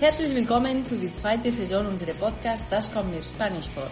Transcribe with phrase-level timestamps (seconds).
[0.00, 3.90] Herzlich willkommen zu die zweite Saison unseres Podcasts Das kommt mir Spanisch vor.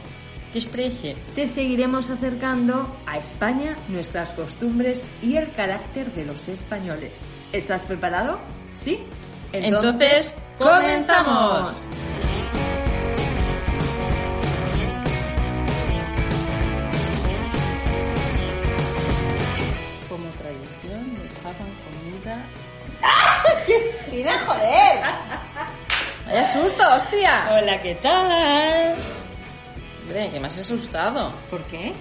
[0.55, 1.15] Gespräche.
[1.35, 7.27] Te seguiremos acercando a España, nuestras costumbres y el carácter de los españoles.
[7.53, 8.39] ¿Estás preparado?
[8.73, 9.01] ¿Sí?
[9.53, 11.75] Entonces, comenzamos.
[26.39, 27.49] ¡Vaya susto, hostia!
[27.51, 28.95] Hola, ¿qué tal?
[30.03, 31.33] Hombre, que me has asustado.
[31.51, 31.93] ¿Por qué?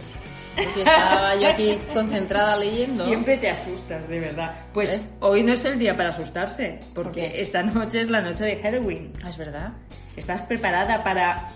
[0.56, 3.04] Porque estaba yo aquí concentrada leyendo.
[3.04, 4.54] Siempre te asustas, de verdad.
[4.76, 5.04] Pues ¿Eh?
[5.22, 8.58] hoy no es el día para asustarse, ¿Por porque esta noche es la noche de
[8.58, 9.12] Halloween.
[9.24, 9.74] Ah, es verdad.
[10.16, 11.56] ¿Estás preparada para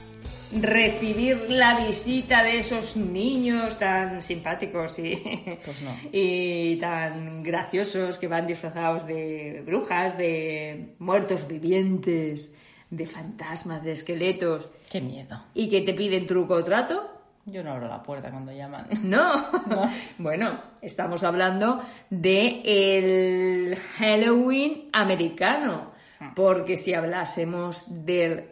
[0.52, 5.22] recibir la visita de esos niños tan simpáticos y,
[5.64, 5.96] Pues no.
[6.12, 12.50] y tan graciosos que van disfrazados de brujas, de muertos vivientes,
[12.92, 15.42] de fantasmas, de esqueletos Qué miedo.
[15.56, 17.10] y que te piden truco o trato?
[17.46, 18.88] Yo no abro la puerta cuando llaman.
[19.04, 19.34] No.
[20.20, 25.92] bueno, estamos hablando de el Halloween americano,
[26.36, 28.50] porque si hablásemos del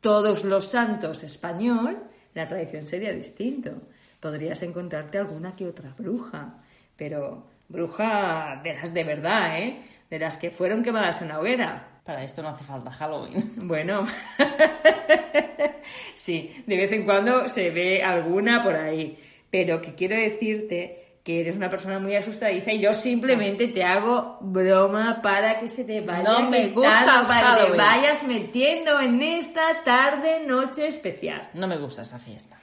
[0.00, 2.02] todos los santos español,
[2.34, 3.70] la tradición sería distinto.
[4.18, 6.58] Podrías encontrarte alguna que otra bruja,
[6.96, 9.80] pero bruja de las de verdad, ¿eh?
[10.10, 11.86] De las que fueron quemadas en la hoguera.
[12.04, 13.52] Para esto no hace falta Halloween.
[13.64, 14.02] Bueno,
[16.14, 19.16] sí, de vez en cuando se ve alguna por ahí,
[19.50, 24.38] pero que quiero decirte que eres una persona muy asustadiza y yo simplemente te hago
[24.40, 27.76] broma para que se te vaya No me gusta para que te Halloween.
[27.76, 31.50] vayas metiendo en esta tarde noche especial.
[31.54, 32.58] No me gusta esa fiesta.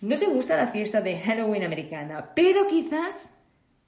[0.00, 3.30] No te gusta la fiesta de Halloween americana, pero quizás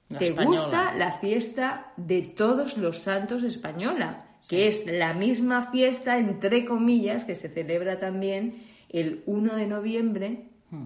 [0.09, 0.55] La te española.
[0.57, 7.23] gusta la fiesta de todos los santos española, que es la misma fiesta, entre comillas,
[7.25, 10.85] que se celebra también el 1 de noviembre Hmm.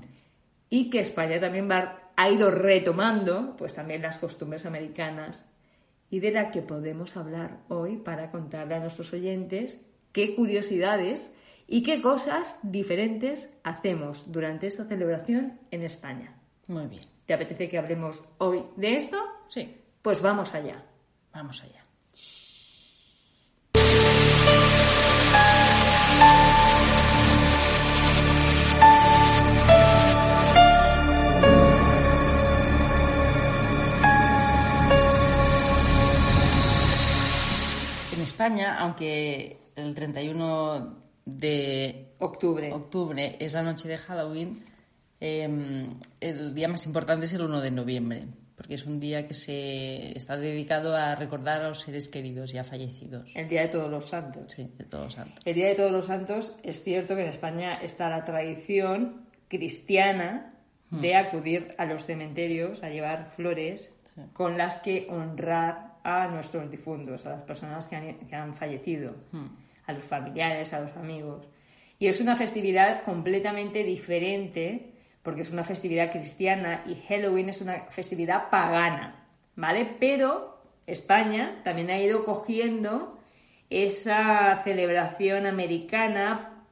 [0.69, 5.45] y que España también va- ha ido retomando, pues también las costumbres americanas
[6.09, 9.79] y de la que podemos hablar hoy para contarle a nuestros oyentes
[10.11, 11.33] qué curiosidades
[11.67, 16.33] y qué cosas diferentes hacemos durante esta celebración en España.
[16.67, 17.01] Muy bien.
[17.29, 19.19] ¿Te apetece que hablemos hoy de esto?
[19.49, 20.83] Sí, Pues vamos allá.
[21.31, 21.85] vamos allá.
[38.13, 42.71] En España, aunque el 31 de Octubre.
[42.73, 44.63] octubre es la noche de Halloween,
[45.21, 45.87] eh,
[46.21, 48.23] el día más importante es el 1 de noviembre,
[48.55, 52.63] porque es un día que se está dedicado a recordar a los seres queridos ya
[52.63, 53.29] fallecidos.
[53.35, 54.51] El Día de Todos los Santos.
[54.51, 55.41] Sí, de todos los santos.
[55.45, 60.53] El Día de Todos los Santos es cierto que en España está la tradición cristiana
[60.91, 64.21] de acudir a los cementerios a llevar flores Sí.
[64.33, 69.13] con las que honrar a nuestros difuntos, a las personas que han, que han fallecido,
[69.85, 71.47] a los familiares, a los amigos.
[71.99, 74.93] Y es una festividad completamente diferente
[75.23, 79.95] porque es una festividad cristiana y Halloween es una festividad pagana, ¿vale?
[79.99, 83.19] Pero España también ha ido cogiendo
[83.69, 86.65] esa celebración americana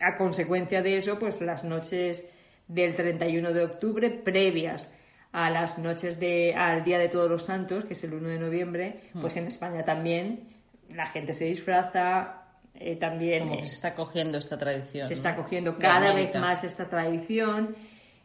[0.00, 2.30] a consecuencia de eso, pues las noches
[2.68, 4.92] del 31 de octubre previas
[5.32, 8.38] a las noches de al Día de Todos los Santos, que es el 1 de
[8.38, 10.48] noviembre, pues en España también
[10.90, 12.42] la gente se disfraza,
[12.74, 15.06] eh, también Como eh, que se está cogiendo esta tradición.
[15.06, 15.16] se ¿no?
[15.16, 17.74] está cogiendo cada vez más esta tradición.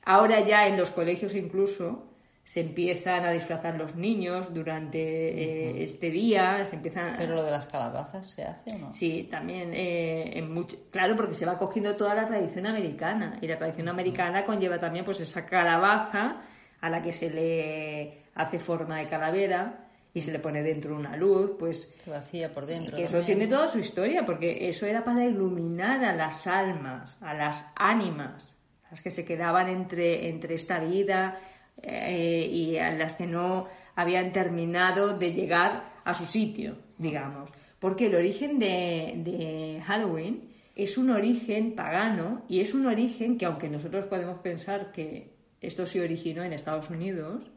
[0.06, 2.06] Ahora ya en los colegios incluso
[2.44, 7.52] se empiezan a disfrazar los niños durante eh, este día, se empiezan Pero lo de
[7.52, 8.92] las calabazas se hace o no?
[8.92, 13.48] Sí, también, eh, en mucho- claro, porque se va cogiendo toda la tradición americana y
[13.48, 16.42] la tradición americana conlleva también pues esa calabaza
[16.81, 21.16] a la que se le hace forma de calavera y se le pone dentro una
[21.16, 22.95] luz, pues Se vacía por dentro.
[22.98, 27.36] que eso tiene toda su historia, porque eso era para iluminar a las almas, a
[27.36, 28.56] las ánimas,
[28.89, 31.39] las que se quedaban entre, entre esta vida
[31.81, 37.50] eh, y a las que no habían terminado de llegar a su sitio, digamos.
[37.80, 43.69] Porque el origen de, Halloween es un origen pagano y es un origen que, aunque
[43.69, 47.50] nosotros podemos pensar que esto se originó en Estados Unidos,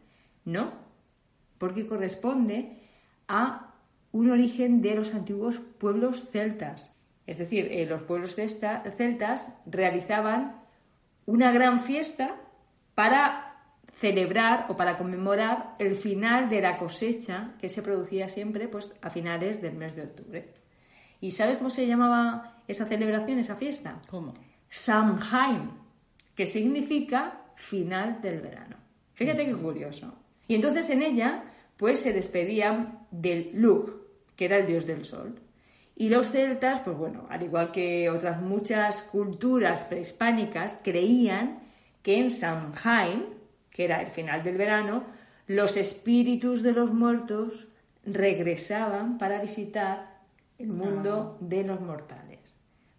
[0.44, 0.72] no,
[1.58, 2.78] porque corresponde
[3.28, 3.74] a
[4.10, 6.92] un origen de los antiguos pueblos celtas.
[7.26, 10.61] Es decir, eh, los pueblos celta- celtas realizaban
[11.26, 12.36] una gran fiesta
[12.94, 13.52] para
[13.94, 19.10] celebrar o para conmemorar el final de la cosecha que se producía siempre pues, a
[19.10, 20.54] finales del mes de octubre.
[21.20, 24.00] ¿Y sabes cómo se llamaba esa celebración, esa fiesta?
[24.08, 24.32] ¿Cómo?
[24.68, 25.70] Samhain,
[26.34, 28.76] que significa final del verano.
[29.14, 30.14] Fíjate qué curioso.
[30.48, 31.44] Y entonces en ella,
[31.76, 34.02] pues se despedían del Lug,
[34.34, 35.40] que era el dios del sol.
[35.96, 41.60] Y los celtas, pues bueno, al igual que otras muchas culturas prehispánicas, creían
[42.02, 43.26] que en Samhain,
[43.70, 45.04] que era el final del verano,
[45.46, 47.66] los espíritus de los muertos
[48.04, 50.20] regresaban para visitar
[50.58, 52.40] el mundo de los mortales.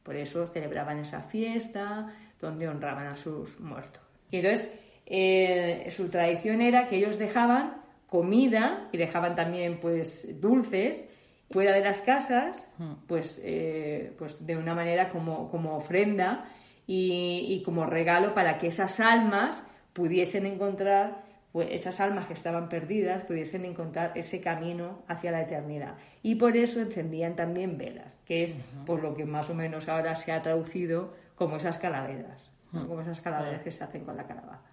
[0.04, 4.02] Por eso celebraban esa fiesta donde honraban a sus muertos.
[4.32, 4.70] Y entonces
[5.06, 11.06] eh, su tradición era que ellos dejaban comida y dejaban también pues dulces
[11.54, 12.66] fuera de las casas,
[13.06, 16.46] pues, eh, pues de una manera como, como ofrenda
[16.88, 19.64] y, y, como regalo para que esas almas
[19.94, 21.22] pudiesen encontrar,
[21.52, 25.94] pues esas almas que estaban perdidas pudiesen encontrar ese camino hacia la eternidad.
[26.24, 28.58] Y por eso encendían también velas, que es
[28.88, 33.22] por lo que más o menos ahora se ha traducido como esas calaveras, como esas
[33.22, 34.72] calaveras que se hacen con la calabaza.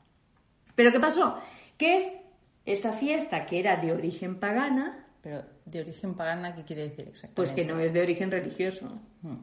[0.75, 1.37] Pero ¿qué pasó?
[1.77, 2.23] Que
[2.65, 7.35] esta fiesta, que era de origen pagana, pero de origen pagana, ¿qué quiere decir exactamente?
[7.35, 8.87] Pues que no es de origen religioso.
[9.23, 9.37] Hmm.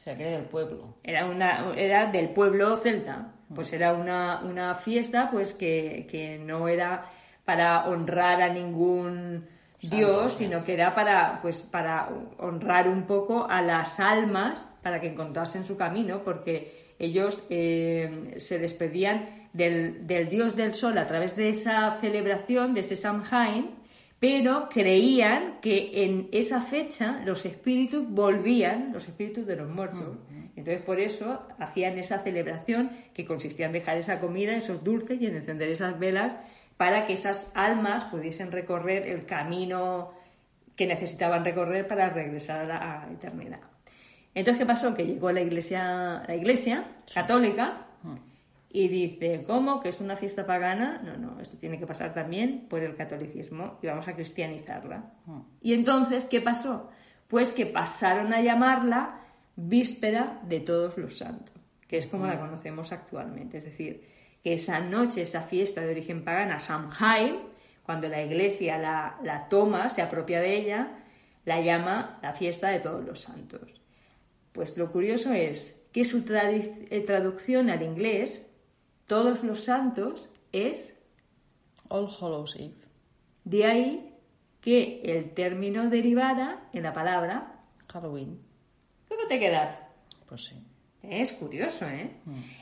[0.00, 0.96] O sea, que era del pueblo.
[1.02, 3.34] Era, una, era del pueblo celta.
[3.54, 7.04] Pues era una, una fiesta pues que, que, no era
[7.44, 9.46] para honrar a ningún
[9.82, 12.08] dios, sino que era para, pues, para
[12.38, 18.58] honrar un poco a las almas para que encontrasen su camino, porque ellos eh, se
[18.58, 23.79] despedían del, del dios del sol a través de esa celebración, de ese Samhain,
[24.20, 30.18] pero creían que en esa fecha los espíritus volvían, los espíritus de los muertos.
[30.54, 35.26] Entonces, por eso hacían esa celebración que consistía en dejar esa comida, esos dulces y
[35.26, 36.34] en encender esas velas
[36.76, 40.12] para que esas almas pudiesen recorrer el camino
[40.76, 43.60] que necesitaban recorrer para regresar a la eternidad.
[44.34, 44.92] Entonces, ¿qué pasó?
[44.92, 47.86] Que llegó la iglesia, la iglesia católica
[48.72, 49.80] y dice, ¿cómo?
[49.80, 51.02] ¿Que es una fiesta pagana?
[51.02, 55.12] No, no, esto tiene que pasar también por el catolicismo y vamos a cristianizarla.
[55.26, 55.40] Hmm.
[55.60, 56.88] Y entonces, ¿qué pasó?
[57.26, 59.22] Pues que pasaron a llamarla
[59.56, 61.54] víspera de todos los santos,
[61.88, 62.40] que es como la Hmm.
[62.40, 63.58] conocemos actualmente.
[63.58, 64.06] Es decir,
[64.42, 67.38] que esa noche, esa fiesta de origen pagana, Samhain,
[67.82, 70.96] cuando la iglesia la, la toma, se apropia de ella,
[71.44, 73.80] la llama la fiesta de todos los santos.
[74.52, 78.46] Pues lo curioso es que su eh, traducción al inglés
[79.10, 80.96] todos los santos es
[81.88, 82.76] All Hallows Eve.
[83.42, 84.14] de ahí
[84.60, 87.60] que el término derivara en la palabra.
[87.88, 88.40] Halloween.
[89.08, 89.76] ¿Cómo te quedas?
[90.28, 90.64] Pues sí.
[91.02, 92.08] Es curioso, ¿eh?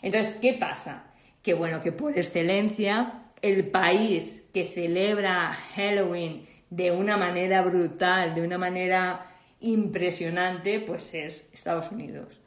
[0.01, 1.13] Entonces, ¿qué pasa?
[1.43, 8.41] Que bueno, que por excelencia el país que celebra Halloween de una manera brutal, de
[8.41, 12.41] una manera impresionante, pues es Estados Unidos,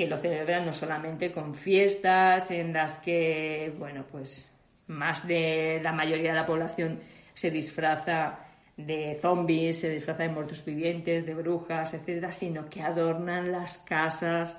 [0.00, 4.50] que lo celebran no solamente con fiestas en las que, bueno, pues
[4.86, 7.00] más de la mayoría de la población
[7.34, 8.38] se disfraza
[8.78, 14.56] de zombies, se disfraza de muertos vivientes, de brujas, etcétera, sino que adornan las casas,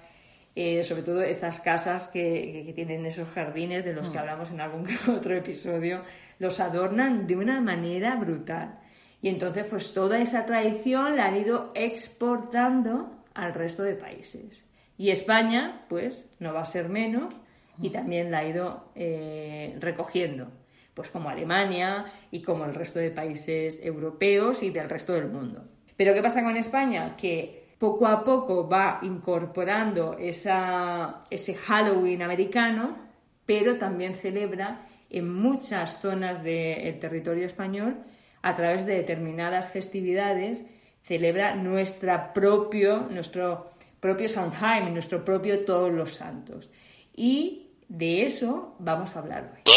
[0.56, 4.62] eh, sobre todo estas casas que, que- tienen esos jardines de los que hablamos en
[4.62, 4.86] algún
[5.18, 6.04] otro episodio,
[6.38, 8.78] los adornan de una manera brutal.
[9.24, 14.64] Y entonces, pues toda esa tradición la han ido exportando al resto de países.
[15.02, 17.34] Y España, pues, no va a ser menos
[17.82, 20.52] y también la ha ido eh, recogiendo,
[20.94, 25.64] pues como Alemania y como el resto de países europeos y del resto del mundo.
[25.98, 27.16] Pero ¿qué pasa con España?
[27.16, 32.96] Que poco a poco va incorporando esa, ese Halloween americano,
[33.44, 38.04] pero también celebra en muchas zonas del territorio español,
[38.44, 40.64] a través de determinadas festividades,
[41.02, 46.70] celebra nuestra propio, nuestro propio Samhain, nuestro propio Todos los Santos.
[47.16, 49.72] Y de eso vamos a hablar hoy.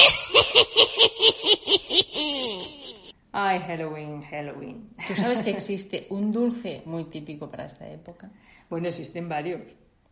[3.32, 4.90] Ay, Halloween, Halloween.
[5.08, 8.30] ¿Tú sabes que existe un dulce muy típico para esta época?
[8.70, 9.60] Bueno, existen varios.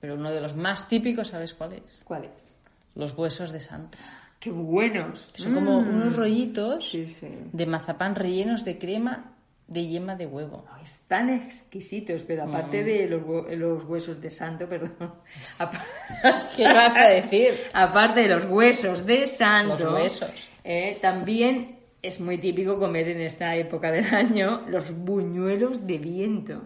[0.00, 1.82] Pero uno de los más típicos, ¿sabes cuál es?
[2.04, 2.50] ¿Cuáles?
[2.96, 3.96] Los huesos de santo.
[4.40, 5.28] ¡Qué buenos!
[5.34, 7.28] Son como unos rollitos Sí, sí.
[7.52, 9.31] de mazapán rellenos de crema
[9.72, 10.64] de yema de huevo.
[10.82, 13.22] Están exquisitos, pero aparte de los,
[13.56, 15.14] los huesos de santo, perdón.
[16.56, 17.54] ¿Qué vas a decir?
[17.72, 19.76] Aparte de los huesos de santo.
[19.84, 20.50] Los huesos.
[20.64, 26.62] eh, también es muy típico comer en esta época del año los buñuelos de viento.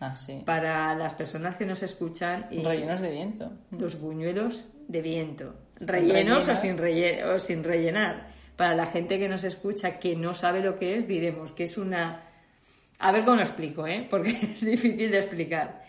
[0.00, 0.42] Ah, sí.
[0.46, 3.52] Para las personas que nos escuchan, y Rellenos de viento.
[3.70, 5.54] los buñuelos de viento.
[5.78, 8.28] Rellenos o sin, relle- o sin rellenar.
[8.56, 11.76] Para la gente que nos escucha que no sabe lo que es, diremos que es
[11.78, 12.24] una...
[13.00, 14.06] A ver cómo lo explico, ¿eh?
[14.08, 15.84] Porque es difícil de explicar.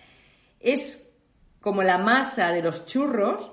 [0.60, 1.12] es
[1.60, 3.52] como la masa de los churros,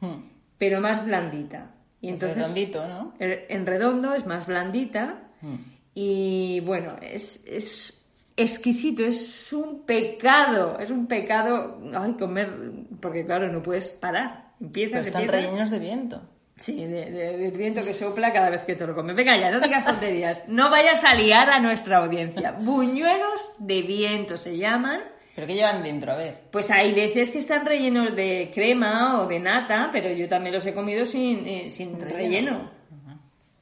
[0.00, 0.22] Hmm.
[0.58, 1.72] pero más blandita.
[2.00, 3.14] Y entonces, Redondito, ¿no?
[3.18, 5.56] el- En redondo es más blandita Hmm.
[5.94, 8.06] y bueno, es, es
[8.36, 12.52] exquisito, es un pecado, es un pecado, ay, comer,
[13.00, 14.52] porque claro, no puedes parar.
[14.58, 15.46] Pero Empiezas, están empiezas.
[15.46, 16.22] rellenos de viento.
[16.58, 19.14] Sí, de- de- del viento que sopla cada vez que te lo comes.
[19.14, 20.44] Venga ya, no digas tonterías.
[20.48, 22.52] No vayas a liar a nuestra audiencia.
[22.52, 25.00] Buñuelos de viento se llaman.
[25.34, 26.10] ¿Pero qué llevan dentro?
[26.12, 26.36] A ver.
[26.50, 30.66] Pues hay veces que están rellenos de crema o de nata, pero yo también los
[30.66, 32.16] he comido sin, eh, sin Relleno.
[32.16, 32.70] relleno.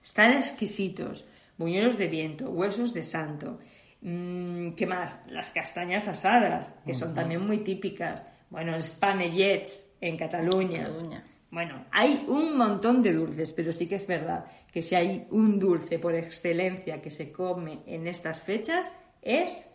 [0.02, 1.26] Están exquisitos.
[1.58, 3.58] Buñuelos de viento, huesos de santo.
[4.00, 5.22] Mm, ¿Qué más?
[5.28, 8.24] Las castañas asadas, que son también muy típicas.
[8.48, 10.84] Bueno, els panellets en Cataluña.
[10.84, 11.24] Cataluña.
[11.50, 15.58] Bueno, hay un montón de dulces, pero sí que es verdad que si hay un
[15.58, 18.90] dulce por excelencia que se come en estas fechas
[19.22, 19.66] es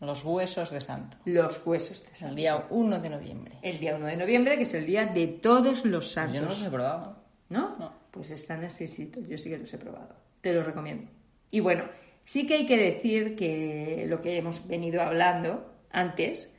[0.00, 1.16] Los huesos de santo.
[1.24, 2.34] los huesos de El santo.
[2.34, 3.58] día 1 de noviembre.
[3.62, 6.34] El día 1 de noviembre, que es el día de todos los Pues santos.
[6.34, 7.16] yo no los he probado.
[7.48, 7.76] ¿No?
[7.78, 7.92] No.
[8.10, 10.14] Pues están exquisitos, yo sí que los he probado.
[10.40, 11.10] Te los recomiendo.
[11.50, 11.84] Y bueno,
[12.24, 16.50] sí que hay que decir que lo que hemos venido hablando antes,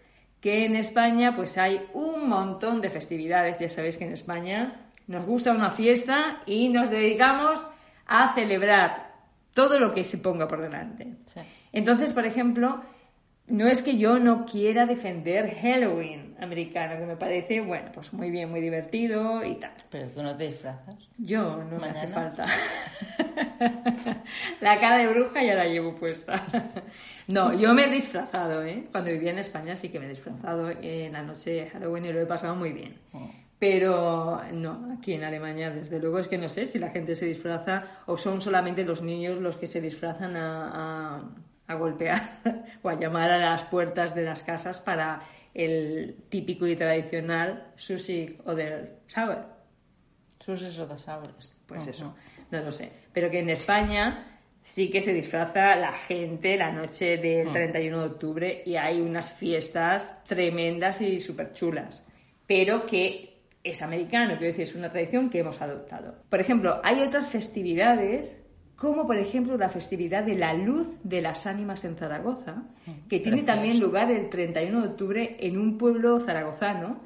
[0.43, 3.59] que en España pues hay un montón de festividades.
[3.59, 7.65] Ya sabéis que en España nos gusta una fiesta y nos dedicamos
[8.05, 9.13] a celebrar
[9.53, 11.13] todo lo que se ponga por delante.
[11.33, 11.39] Sí.
[11.71, 12.83] Entonces, por ejemplo,
[13.47, 18.31] no es que yo no quiera defender Halloween americano, que me parece, bueno, pues muy
[18.31, 19.71] bien, muy divertido y tal.
[19.89, 20.95] Pero tú no te disfrazas.
[21.17, 22.45] Yo no me hace falta.
[24.61, 26.35] la cara de bruja ya la llevo puesta.
[27.27, 28.85] no, yo me he disfrazado, ¿eh?
[28.91, 32.13] Cuando vivía en España sí que me he disfrazado en la noche de Halloween y
[32.13, 32.97] lo he pasado muy bien.
[33.13, 33.29] Oh.
[33.59, 37.25] Pero no, aquí en Alemania desde luego es que no sé si la gente se
[37.25, 41.23] disfraza o son solamente los niños los que se disfrazan a, a-
[41.67, 42.41] a golpear
[42.83, 45.21] o a llamar a las puertas de las casas para
[45.53, 49.45] el típico y tradicional sushi o del Sauer.
[50.39, 51.55] Suses o sabores.
[51.65, 51.89] Pues Ujú.
[51.89, 52.15] eso,
[52.51, 52.91] no lo sé.
[53.13, 58.05] Pero que en España sí que se disfraza la gente la noche del 31 de
[58.05, 62.05] octubre y hay unas fiestas tremendas y súper chulas.
[62.45, 66.15] Pero que es americano, quiero decir, es una tradición que hemos adoptado.
[66.29, 68.41] Por ejemplo, hay otras festividades,
[68.75, 72.63] como por ejemplo la festividad de la luz de las ánimas en Zaragoza,
[73.07, 77.01] que tiene también lugar el 31 de octubre en un pueblo zaragozano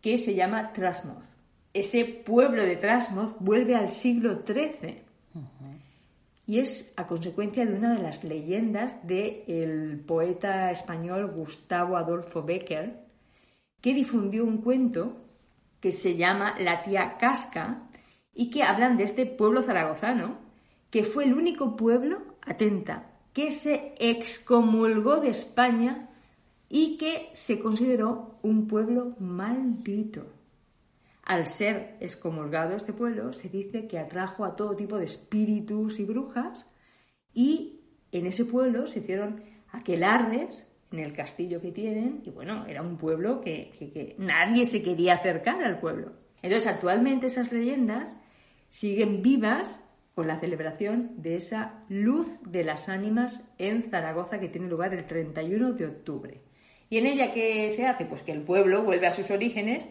[0.00, 1.26] que se llama Trasmoz.
[1.72, 5.06] Ese pueblo de Trasmoz vuelve al siglo XIII
[6.46, 13.04] y es a consecuencia de una de las leyendas del poeta español Gustavo Adolfo Bécquer,
[13.80, 15.24] que difundió un cuento
[15.80, 17.88] que se llama La tía Casca
[18.32, 20.38] y que hablan de este pueblo zaragozano,
[20.90, 26.08] que fue el único pueblo, atenta, que se excomulgó de España
[26.68, 30.26] y que se consideró un pueblo maldito.
[31.22, 36.04] Al ser excomulgado este pueblo, se dice que atrajo a todo tipo de espíritus y
[36.04, 36.66] brujas
[37.34, 37.80] y
[38.12, 42.96] en ese pueblo se hicieron aquelarres en el castillo que tienen y bueno, era un
[42.96, 46.12] pueblo que, que- que nadie se quería acercar al pueblo.
[46.42, 48.14] Entonces actualmente esas leyendas
[48.70, 49.80] siguen vivas
[50.16, 55.04] con la celebración de esa luz de las ánimas en Zaragoza que tiene lugar el
[55.04, 56.40] 31 de octubre.
[56.88, 58.06] ¿Y en ella qué se hace?
[58.06, 59.86] Pues que el pueblo vuelve a sus orígenes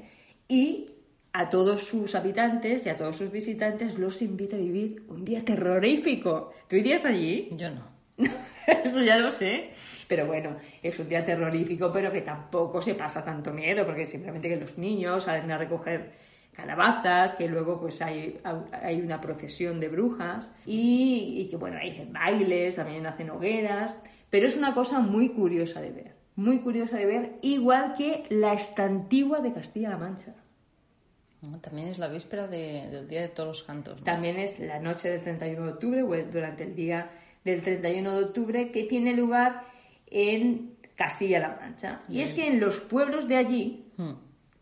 [0.48, 0.88] y
[1.32, 5.46] a todos sus habitantes y a todos sus visitantes los invita a vivir un día
[5.46, 6.54] terrorífico.
[6.68, 7.50] ¿Tú irías allí?
[7.52, 7.88] Yo no.
[8.84, 9.74] Eso ya lo sé.
[10.08, 14.50] Pero bueno, es un día terrorífico, pero que tampoco se pasa tanto miedo, porque simplemente
[14.50, 16.14] que los niños salen a recoger
[16.56, 18.40] calabazas, que luego pues hay,
[18.72, 23.96] hay una procesión de brujas y, y que bueno, hay bailes, también hacen hogueras,
[24.30, 28.54] pero es una cosa muy curiosa de ver, muy curiosa de ver, igual que la
[28.54, 30.34] estantigua de Castilla-La Mancha.
[31.62, 34.00] También es la víspera de- del Día de Todos los Santos.
[34.00, 34.04] ¿no?
[34.04, 37.12] También es la noche del 31 de octubre o durante el día
[37.44, 39.64] del 31 de octubre que tiene lugar
[40.08, 42.02] en Castilla-La Mancha.
[42.10, 44.12] Y es que en los pueblos de allí Hmm.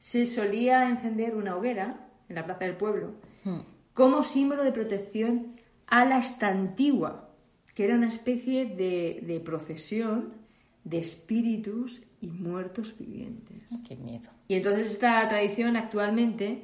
[0.03, 3.13] Se solía encender una hoguera en la plaza del pueblo
[3.45, 3.60] Hmm.
[3.93, 5.55] como símbolo de protección
[5.88, 7.29] a la estantigua,
[7.74, 10.33] que era una especie de, de procesión
[10.83, 13.63] de espíritus y muertos vivientes.
[13.88, 14.29] Qué miedo.
[14.50, 16.63] Y entonces esta tradición actualmente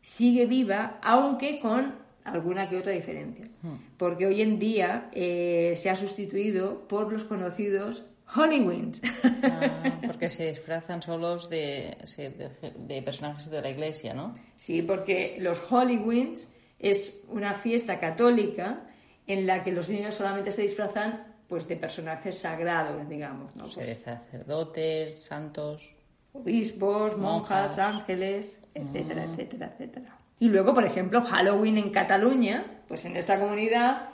[0.00, 3.48] sigue viva, aunque con alguna que otra diferencia.
[3.96, 8.04] Porque hoy en día eh, se ha sustituido por los conocidos
[8.34, 9.00] Hollywinds.
[9.42, 14.32] Ah, porque se disfrazan solos de, de, de personajes de la iglesia, ¿no?
[14.56, 18.84] sí, porque los Hollywinds es una fiesta católica
[19.26, 23.64] en la que los niños solamente se disfrazan pues de personajes sagrados, digamos, ¿no?
[23.64, 25.94] Pues, de sacerdotes, santos.
[26.32, 27.78] obispos, monjas, Monjas.
[27.78, 30.18] ángeles, etcétera, etcétera, etcétera.
[30.38, 34.10] Y luego, por ejemplo, Halloween en Cataluña, pues en esta comunidad,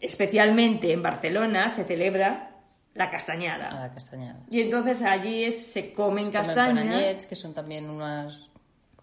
[0.00, 2.49] especialmente en Barcelona, se celebra
[2.94, 3.70] la A castañada.
[3.70, 4.40] la castañada.
[4.50, 8.48] Y entonces allí es- se comen Comen castañas panellets, que son también unas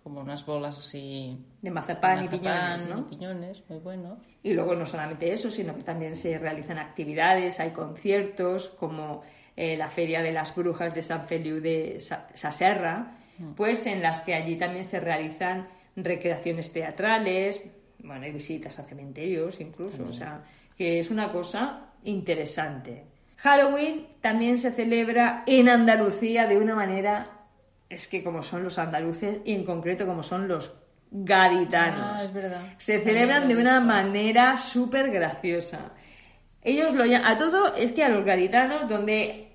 [0.04, 2.40] como unas bolas así de mazapán, y mazapán
[2.80, 3.00] piñones, ¿no?
[3.00, 4.20] y piñones, muy buenos.
[4.42, 9.22] Y luego no solamente eso, sino que también se realizan actividades, hay conciertos como
[9.58, 13.18] eh, la Feria de las Brujas de San Feliu de Sa- Saserra,
[13.58, 15.68] pues en las que allí también se realizan
[15.98, 17.64] recreaciones teatrales,
[18.00, 20.42] bueno, hay visitas a cementerios incluso, o sea,
[20.78, 23.04] que es una cosa interesante.
[23.38, 27.30] Halloween también se celebra en Andalucía de una manera,
[27.90, 30.74] es que como son los andaluces y en concreto como son los
[31.12, 32.02] gaditanos.
[32.02, 32.62] Ah, es verdad.
[32.80, 35.92] Se celebran de una manera súper graciosa.
[36.64, 39.47] Ellos lo llaman, a todo es que a los gaditanos, donde,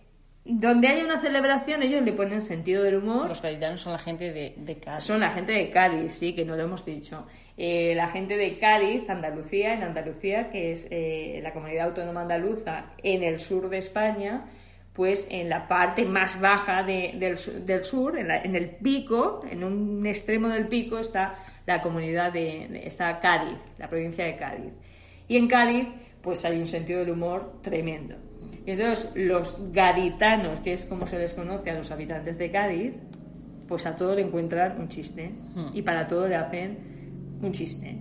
[0.45, 3.29] donde hay una celebración, ellos le ponen sentido del humor.
[3.29, 5.05] Los gaditanos son la gente de, de Cádiz.
[5.05, 7.27] Son la gente de Cádiz, sí, que no lo hemos dicho.
[7.57, 12.87] Eh, la gente de Cádiz, Andalucía, en Andalucía, que es eh, la comunidad autónoma andaluza
[13.03, 14.47] en el sur de España,
[14.93, 18.69] pues en la parte más baja de- del, su- del sur, en, la- en el
[18.71, 24.25] pico, en un extremo del pico, está la comunidad de, de- está Cádiz, la provincia
[24.27, 24.73] de Cádiz.
[25.29, 25.87] Y en Cádiz,
[26.21, 28.17] pues hay un sentido del humor tremendo.
[28.65, 32.95] Y entonces, los gaditanos, que es como se les conoce a los habitantes de Cádiz,
[33.69, 35.33] pues a todo le encuentran un chiste
[35.75, 37.99] y para todo le hacen un chiste.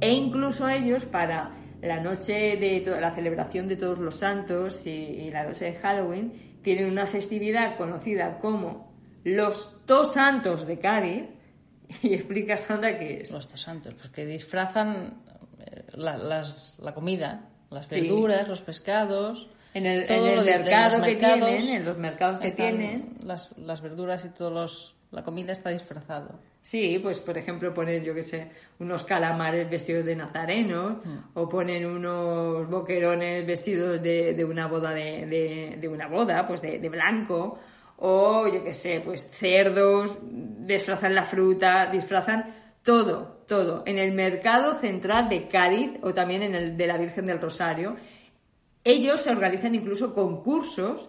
[0.00, 1.50] E incluso ellos para
[1.80, 6.58] la noche de la celebración de todos los santos y, y la noche de Halloween
[6.62, 8.92] tienen una festividad conocida como
[9.24, 11.24] los dos santos de Cádiz
[12.02, 13.30] y explica Sandra qué es.
[13.30, 15.22] Los dos santos, pues que disfrazan
[15.60, 18.00] eh, la, las- la comida, las Sí.
[18.02, 19.48] verduras, los pescados.
[19.74, 23.50] En el, en el de- mercado que mercados tienen, en los mercados que tienen, Las,
[23.56, 26.38] las verduras y todos los, la comida está disfrazado.
[26.60, 31.00] Sí, pues por ejemplo ponen, yo qué sé, unos calamares vestidos de nazareno
[31.34, 36.60] o ponen unos boquerones vestidos de, de una boda de, de- de una boda, pues
[36.62, 37.58] de, de blanco
[37.96, 42.46] o yo qué sé, pues cerdos, disfrazan la fruta, disfrazan
[42.84, 43.82] todo, todo.
[43.86, 47.96] En el mercado central de Cádiz o también en el de la Virgen del Rosario,
[48.84, 51.08] ellos se organizan incluso concursos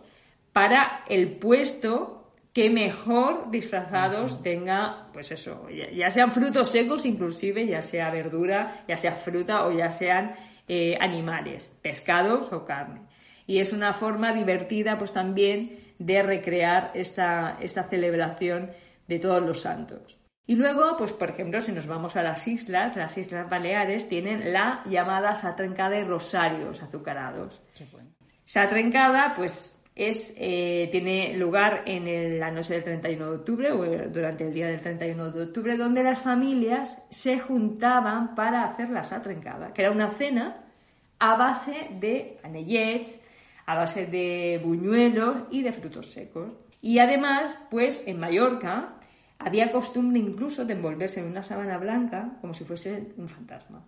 [0.51, 7.65] para el puesto que mejor disfrazados tenga, pues eso, ya, ya sean frutos secos inclusive,
[7.65, 10.35] ya sea verdura, ya sea fruta o ya sean
[10.67, 13.01] eh, animales, pescados o carne.
[13.47, 18.71] Y es una forma divertida pues también de recrear esta, esta celebración
[19.07, 20.17] de todos los santos.
[20.45, 24.51] Y luego, pues por ejemplo, si nos vamos a las islas, las Islas Baleares tienen
[24.51, 27.61] la llamada satrencada y rosarios azucarados.
[27.77, 28.09] Qué bueno.
[28.45, 33.85] Satrencada, pues es, eh, tiene lugar en el- la noche del 31 de octubre o
[33.85, 38.89] eh, durante el día del 31 de octubre, donde las familias se juntaban para hacer
[38.89, 40.57] la satrencada, que era una cena
[41.19, 43.21] a base de anellets,
[43.65, 46.51] a base de buñuelos y de frutos secos.
[46.81, 48.95] Y además, pues en Mallorca
[49.39, 53.85] había costumbre incluso de envolverse en una sábana blanca como si fuese un fantasma.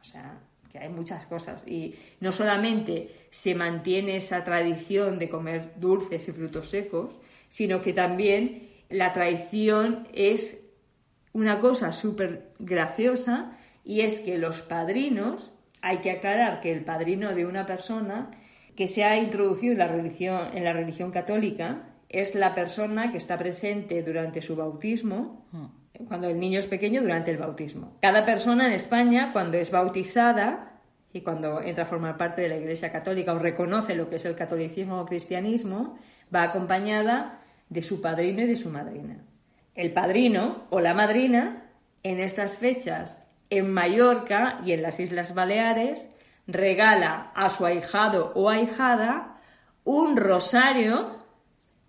[0.00, 0.38] O sea,
[0.70, 1.66] que hay muchas cosas.
[1.68, 7.92] Y no solamente se mantiene esa tradición de comer dulces y frutos secos, sino que
[7.92, 10.64] también la tradición es
[11.32, 17.34] una cosa súper graciosa y es que los padrinos, hay que aclarar que el padrino
[17.34, 18.30] de una persona
[18.74, 23.18] que se ha introducido en la religión, en la religión católica es la persona que
[23.18, 25.46] está presente durante su bautismo,
[26.08, 27.98] cuando el niño es pequeño, durante el bautismo.
[28.00, 30.80] Cada persona en España, cuando es bautizada
[31.12, 34.24] y cuando entra a formar parte de la Iglesia Católica o reconoce lo que es
[34.24, 35.98] el catolicismo o cristianismo,
[36.34, 39.18] va acompañada de su padrino y de su madrina.
[39.74, 41.70] El padrino o la madrina,
[42.04, 46.08] en estas fechas, en Mallorca y en las Islas Baleares,
[46.46, 49.40] regala a su ahijado o ahijada
[49.84, 51.23] un rosario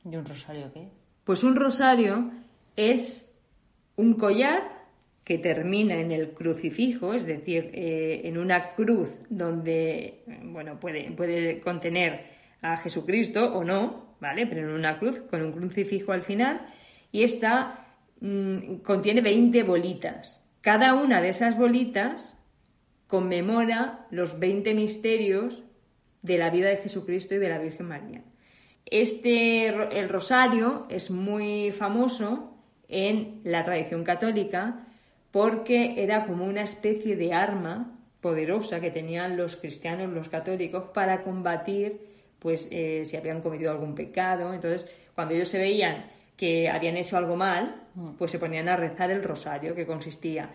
[0.05, 0.87] ¿Y un rosario qué?
[1.25, 2.31] pues un rosario
[2.77, 3.35] es
[3.97, 4.85] un collar
[5.25, 11.59] que termina en el crucifijo, es decir, eh, en una cruz donde, bueno, puede, puede
[11.59, 12.25] contener
[12.61, 14.45] a Jesucristo o no, ¿vale?
[14.45, 16.67] Pero en una cruz con un crucifijo al final
[17.11, 17.87] y esta
[18.21, 20.43] mm, contiene 20 bolitas.
[20.61, 22.35] Cada una de esas bolitas
[23.07, 25.63] conmemora los 20 misterios
[26.21, 28.23] de la vida de Jesucristo y de la Virgen María.
[28.85, 32.55] Este, el rosario es muy famoso
[32.87, 34.87] en la tradición católica
[35.31, 41.23] porque era como una especie de arma poderosa que tenían los cristianos, los católicos, para
[41.23, 41.99] combatir,
[42.39, 44.53] pues, eh, si habían cometido algún pecado.
[44.53, 46.05] Entonces, cuando ellos se veían
[46.37, 47.83] que habían hecho algo mal,
[48.17, 50.49] pues se ponían a rezar el rosario, que consistía,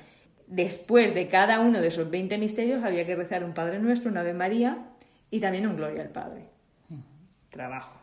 [0.47, 4.21] después de cada uno de esos 20 misterios, había que rezar un Padre Nuestro, una
[4.21, 4.79] Ave María
[5.31, 6.49] y también un Gloria al Padre.
[7.51, 7.99] Trabajo.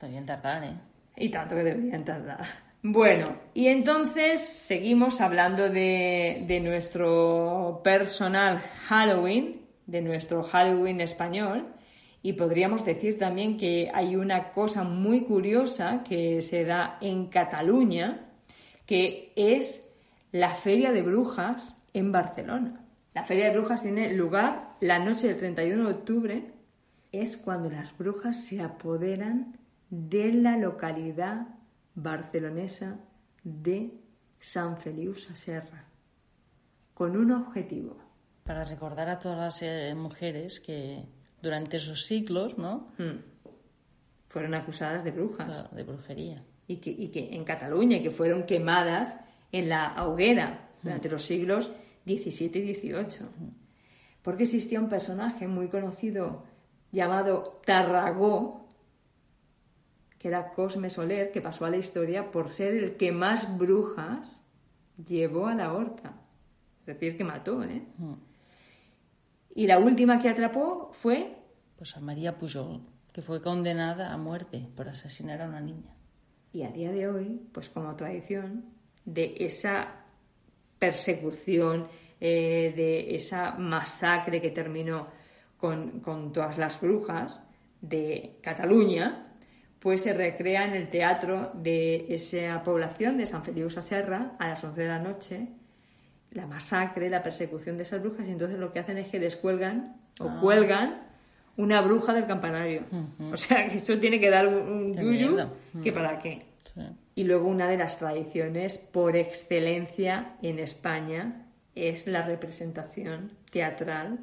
[0.00, 0.76] Está tardar, ¿eh?
[1.16, 2.46] Y tanto que deberían tardar.
[2.82, 11.74] Bueno, y entonces seguimos hablando de nuestro personal Halloween, de nuestro Halloween español,
[12.22, 18.30] y podríamos decir también que hay una cosa muy curiosa que se da en Cataluña,
[18.86, 19.90] que es
[20.32, 22.80] la Feria de Brujas en Barcelona.
[23.12, 26.52] La Feria de Brujas tiene lugar la noche del 31 de octubre.
[27.12, 29.59] Es cuando las brujas se apoderan
[29.90, 31.48] de la localidad
[31.94, 33.00] barcelonesa
[33.42, 34.00] de
[34.38, 35.84] San Feliu Serra,
[36.94, 37.96] con un objetivo.
[38.44, 41.04] Para recordar a todas las eh, mujeres que
[41.42, 42.88] durante esos siglos, ¿no?
[42.98, 43.20] Hmm.
[44.28, 45.74] Fueron acusadas de brujas.
[45.74, 46.36] de brujería.
[46.68, 49.18] Y que, y que en Cataluña, que fueron quemadas
[49.50, 51.72] en la hoguera durante los siglos
[52.06, 53.26] XVII y XVIII.
[54.22, 56.44] Porque existía un personaje muy conocido
[56.92, 58.59] llamado Tarragó,
[60.20, 64.42] que era Cosme Soler, que pasó a la historia por ser el que más brujas
[65.02, 66.12] llevó a la horca.
[66.80, 67.82] Es decir, que mató, ¿eh?
[69.54, 71.38] Y la última que atrapó fue...
[71.78, 72.82] Pues a María Pujol,
[73.14, 75.96] que fue condenada a muerte por asesinar a una niña.
[76.52, 78.66] Y a día de hoy, pues como tradición,
[79.06, 80.04] de esa
[80.78, 81.88] persecución,
[82.20, 85.06] eh, de esa masacre que terminó
[85.56, 87.40] con, con, todas las brujas
[87.80, 89.29] de Cataluña,
[89.80, 94.62] pues se recrea en el teatro de esa población de San Feliu Sacerra a las
[94.62, 95.48] 11 de la noche
[96.32, 99.96] la masacre, la persecución de esas brujas y entonces lo que hacen es que descuelgan
[100.20, 100.38] o ah.
[100.40, 101.02] cuelgan
[101.56, 102.84] una bruja del campanario.
[103.32, 105.36] O sea, que eso tiene que dar un, yuyu
[105.82, 106.46] que para qué.
[107.14, 114.20] Y luego una de las tradiciones por excelencia en España es la representación teatral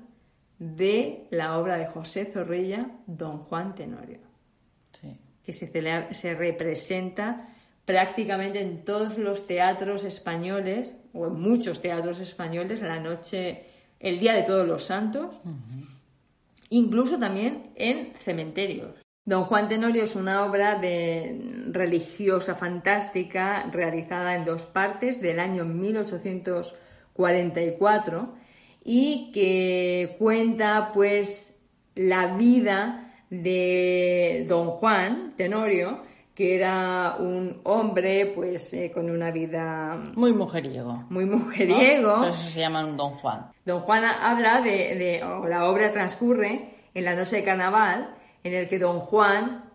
[0.58, 4.20] de la obra de José Zorrilla, Don Juan Tenorio,
[5.48, 5.72] que se,
[6.12, 7.48] se representa
[7.86, 13.64] prácticamente en todos los teatros españoles o en muchos teatros españoles la noche,
[14.02, 15.40] el Día de Todos los Santos,
[16.70, 18.98] incluso también en cementerios.
[19.24, 25.64] Don Juan Tenorio es una obra de religiosa fantástica realizada en dos partes del año
[25.64, 28.36] 1844
[28.84, 31.58] y que cuenta pues
[31.96, 36.02] la vida de Don Juan Tenorio
[36.38, 41.04] que era un hombre pues eh, con una vida muy mujeriego.
[41.10, 42.18] Muy mujeriego.
[42.18, 43.52] Por eso se llama un Don Juan.
[43.66, 48.14] Don Juan habla de, la obra transcurre en la noche de carnaval
[48.44, 49.72] en el que Don Juan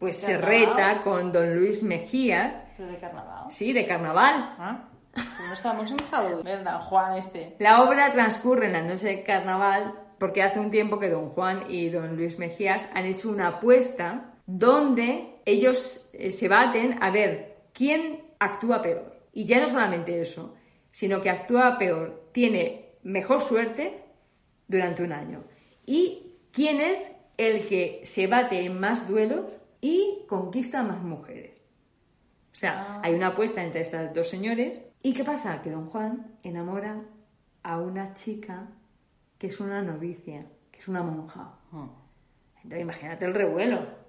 [0.00, 2.56] pues se reta con Don Luis Mejías.
[2.76, 3.44] ¿Pero de carnaval?
[3.48, 4.56] Sí, de carnaval.
[4.58, 4.88] ¿Ah?
[5.46, 7.54] No estamos en Halloween, ¿verdad, Juan este?
[7.60, 11.64] La obra transcurre en la noche de carnaval porque hace un tiempo que Don Juan
[11.70, 17.56] y Don Luis Mejías han hecho una apuesta donde ellos eh, se baten a ver
[17.72, 19.18] quién actúa peor.
[19.32, 20.54] Y ya no solamente eso,
[20.90, 24.02] sino que actúa peor, tiene mejor suerte
[24.68, 25.42] durante un año.
[25.86, 31.62] Y quién es el que se bate en más duelos y conquista más mujeres.
[32.52, 33.00] O sea, ah.
[33.02, 34.80] hay una apuesta entre estos dos señores.
[35.02, 35.62] ¿Y qué pasa?
[35.62, 37.06] Que don Juan enamora
[37.62, 38.68] a una chica
[39.40, 41.50] que es una novicia, que es una monja.
[41.72, 41.88] Ah.
[42.62, 44.00] Entonces imagínate el revuelo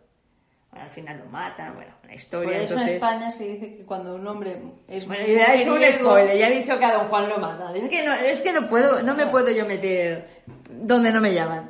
[0.72, 2.54] al final lo matan, bueno, la historia.
[2.54, 5.74] Por eso en España se dice que cuando un hombre es Bueno, ya he hecho
[5.74, 7.76] un spoiler, ya he dicho que a Don Juan lo matan.
[7.76, 10.28] Es que no, es que no puedo, no me puedo yo meter
[10.70, 11.70] donde no me llaman.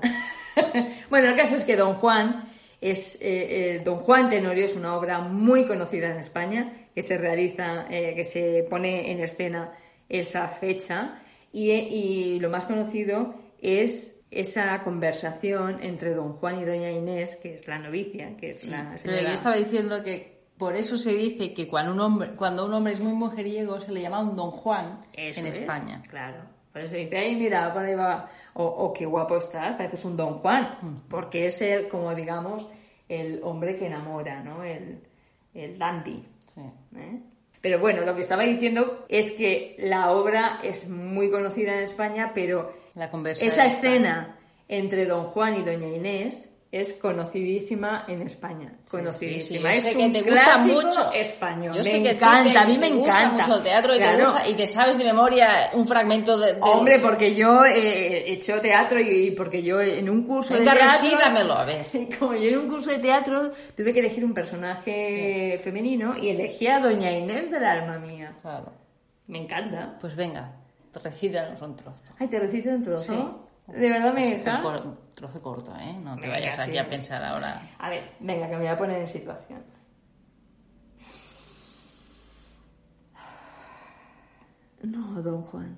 [1.10, 2.48] bueno, el caso es que Don Juan
[2.80, 7.18] es eh, eh, Don Juan Tenorio es una obra muy conocida en España que se
[7.18, 9.74] realiza, eh, que se pone en escena
[10.10, 11.22] esa fecha
[11.52, 17.54] y, y lo más conocido es esa conversación entre don Juan y doña Inés, que
[17.54, 21.54] es la novicia, que es la Pero yo estaba diciendo que por eso se dice
[21.54, 24.52] que cuando un hombre, cuando un hombre es muy mujeriego se le llama un don
[24.52, 26.02] Juan en España.
[26.10, 26.44] Claro.
[26.72, 30.36] Por eso dice, ay, mira, por ahí va, o, qué guapo estás, pareces un don
[30.36, 31.10] Juan, mm.
[31.10, 32.68] porque es el, como digamos,
[33.10, 34.64] el hombre que enamora, ¿no?
[34.64, 35.00] El,
[35.54, 36.24] el dandy.
[36.46, 36.62] Sí.
[36.96, 37.20] ¿eh?
[37.60, 42.32] Pero bueno, lo que estaba diciendo es que la obra es muy conocida en España,
[42.34, 42.72] pero
[43.42, 48.72] esa escena entre don Juan y doña Inés es conocidísima en España.
[48.90, 49.72] Conocidísima.
[49.72, 51.12] yo es sé que un te gusta clásico mucho.
[51.12, 51.74] español.
[51.76, 53.44] Yo me sé que encanta, te, a mí me te gusta encanta.
[53.44, 54.32] mucho el teatro y, te Claro.
[54.32, 56.54] gusta- y te sabes de memoria un fragmento de...
[56.54, 60.54] de- Hombre, porque yo eh, he hecho teatro y, y porque yo en un curso
[60.54, 61.02] de Venga, teatro...
[61.10, 61.86] recítamelo, a ver.
[62.20, 66.68] Como yo en un curso de teatro tuve que elegir un personaje femenino y elegí
[66.68, 68.38] a Doña Inés del alma mía.
[68.42, 68.72] Claro.
[69.28, 69.98] Me encanta.
[70.00, 70.54] Pues venga,
[70.94, 72.14] recítanos un trozo.
[72.20, 73.44] Ay, te recito un trozo.
[73.68, 73.74] Sí.
[73.74, 74.86] ¿De verdad me dejas?
[74.86, 75.94] un trozo corto, ¿eh?
[76.02, 77.62] No te Venga, vayas sí, aquí a pensar ahora...
[77.78, 79.64] A ver, venga, que me voy a poner en situación.
[84.84, 85.78] No, don Juan.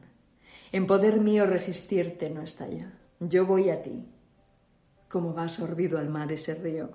[0.71, 2.91] En poder mío resistirte no está ya.
[3.19, 4.07] Yo voy a ti.
[5.09, 6.89] Como va sorbido al mar ese río.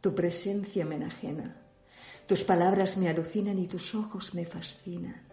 [0.00, 1.56] Tu presencia me enajena.
[2.26, 5.26] Tus palabras me alucinan y tus ojos me fascinan.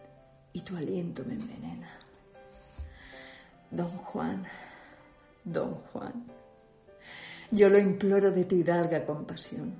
[0.56, 1.89] Y tu aliento me envenena.
[3.70, 4.41] Don Juan,
[5.44, 6.26] don Juan.
[7.52, 9.76] Yo lo imploro de tu hidalga compasión.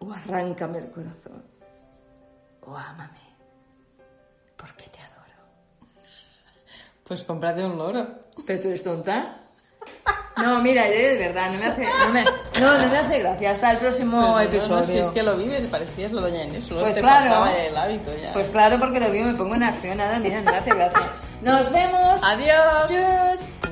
[0.00, 1.42] O arráncame el corazón.
[2.66, 3.34] O ámame.
[4.58, 5.48] Porque te adoro.
[7.02, 8.26] Pues cómprate un loro.
[8.46, 9.38] ¿Pero tú eres tonta?
[10.36, 12.24] No, mira, de verdad, no me hace, no me,
[12.60, 13.50] no, no me hace gracia.
[13.50, 14.80] Hasta el próximo Pero episodio.
[14.80, 16.64] no, si es que lo vives, parecías lo doña Inés.
[16.64, 17.46] Solo Pues te claro.
[17.46, 18.32] el hábito ya.
[18.32, 20.00] Pues claro, porque lo veo, me pongo en acción.
[20.00, 21.06] Ahora, mira, no me hace gracia.
[21.42, 22.20] Nos vemos.
[22.24, 22.90] Adiós.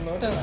[0.04, 0.34] Loro.